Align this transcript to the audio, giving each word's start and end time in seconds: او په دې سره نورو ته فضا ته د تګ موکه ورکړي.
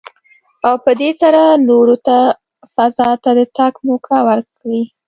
او 0.67 0.75
په 0.83 0.91
دې 0.99 1.09
سره 1.21 1.41
نورو 1.69 1.95
ته 2.07 2.17
فضا 2.73 3.09
ته 3.23 3.31
د 3.37 3.41
تګ 3.57 3.73
موکه 3.85 4.17
ورکړي. 4.29 4.81